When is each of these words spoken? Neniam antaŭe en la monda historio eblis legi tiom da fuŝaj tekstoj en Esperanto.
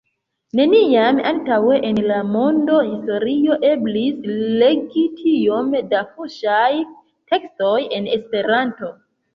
Neniam 0.59 1.19
antaŭe 1.31 1.75
en 1.89 1.99
la 2.13 2.17
monda 2.37 2.79
historio 2.87 3.59
eblis 3.75 4.27
legi 4.65 5.07
tiom 5.21 5.73
da 5.95 6.05
fuŝaj 6.17 6.67
tekstoj 7.33 7.77
en 8.01 8.15
Esperanto. 8.21 8.97